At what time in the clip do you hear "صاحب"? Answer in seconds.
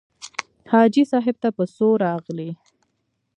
1.11-1.35